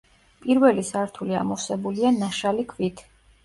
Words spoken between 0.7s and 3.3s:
სართული ამოვსებულია ნაშალი ქვით.